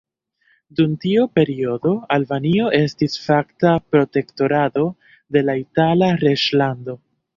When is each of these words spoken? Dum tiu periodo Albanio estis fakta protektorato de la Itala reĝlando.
Dum 0.77 0.93
tiu 1.03 1.25
periodo 1.39 1.91
Albanio 2.15 2.71
estis 2.79 3.17
fakta 3.27 3.75
protektorato 3.97 4.87
de 5.37 5.45
la 5.51 5.57
Itala 5.65 6.09
reĝlando. 6.25 6.99